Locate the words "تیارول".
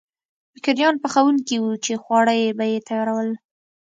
2.87-3.29